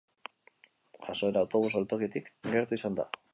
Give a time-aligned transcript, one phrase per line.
[1.03, 3.07] Jazoera autobus-geltokitik gertu izan da.